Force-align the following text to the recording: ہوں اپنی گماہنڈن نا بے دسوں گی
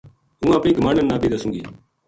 ہوں 0.41 0.53
اپنی 0.57 0.71
گماہنڈن 0.77 1.05
نا 1.09 1.15
بے 1.21 1.27
دسوں 1.31 1.51
گی 1.53 1.61